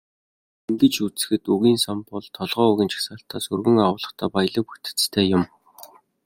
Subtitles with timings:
[0.67, 5.43] Ингэж үзэхэд, үгийн сан бол толгой үгийн жагсаалтаас өргөн агуулгатай, баялаг бүтэцтэй юм.